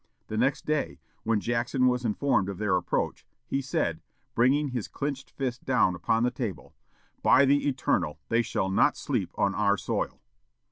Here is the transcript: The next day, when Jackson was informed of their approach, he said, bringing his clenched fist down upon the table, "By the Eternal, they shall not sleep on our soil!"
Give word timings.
The 0.29 0.35
next 0.37 0.65
day, 0.65 0.99
when 1.21 1.39
Jackson 1.39 1.85
was 1.87 2.03
informed 2.05 2.49
of 2.49 2.57
their 2.57 2.75
approach, 2.75 3.23
he 3.45 3.61
said, 3.61 4.01
bringing 4.33 4.69
his 4.69 4.87
clenched 4.87 5.29
fist 5.29 5.63
down 5.63 5.93
upon 5.93 6.23
the 6.23 6.31
table, 6.31 6.73
"By 7.21 7.45
the 7.45 7.67
Eternal, 7.67 8.17
they 8.27 8.41
shall 8.41 8.71
not 8.71 8.97
sleep 8.97 9.29
on 9.37 9.53
our 9.53 9.77
soil!" 9.77 10.19